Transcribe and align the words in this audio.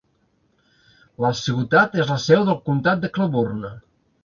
La 1.25 1.31
ciutat 1.41 1.95
és 2.05 2.11
la 2.15 2.19
seu 2.25 2.43
del 2.49 2.59
comtat 2.71 3.07
de 3.07 3.15
Cleburne. 3.21 3.75